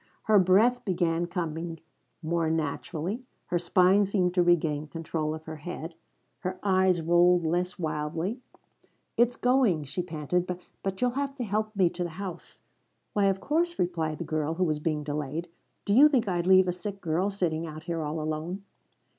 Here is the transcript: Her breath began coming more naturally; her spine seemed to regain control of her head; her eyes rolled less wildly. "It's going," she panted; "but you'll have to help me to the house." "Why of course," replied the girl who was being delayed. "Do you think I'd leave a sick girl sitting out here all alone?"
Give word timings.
Her 0.23 0.39
breath 0.39 0.83
began 0.83 1.27
coming 1.27 1.79
more 2.23 2.49
naturally; 2.49 3.21
her 3.49 3.59
spine 3.59 4.03
seemed 4.03 4.33
to 4.33 4.41
regain 4.41 4.87
control 4.87 5.35
of 5.35 5.43
her 5.43 5.57
head; 5.57 5.93
her 6.39 6.57
eyes 6.63 7.03
rolled 7.03 7.45
less 7.45 7.77
wildly. 7.77 8.39
"It's 9.15 9.35
going," 9.37 9.83
she 9.83 10.01
panted; 10.01 10.59
"but 10.81 11.01
you'll 11.01 11.11
have 11.11 11.35
to 11.35 11.43
help 11.43 11.75
me 11.75 11.87
to 11.91 12.03
the 12.03 12.09
house." 12.17 12.61
"Why 13.13 13.25
of 13.25 13.41
course," 13.41 13.77
replied 13.77 14.17
the 14.17 14.23
girl 14.23 14.55
who 14.55 14.63
was 14.63 14.79
being 14.79 15.03
delayed. 15.03 15.49
"Do 15.85 15.93
you 15.93 16.09
think 16.09 16.27
I'd 16.27 16.47
leave 16.47 16.67
a 16.67 16.73
sick 16.73 16.99
girl 16.99 17.29
sitting 17.29 17.67
out 17.67 17.83
here 17.83 18.01
all 18.01 18.19
alone?" 18.19 18.63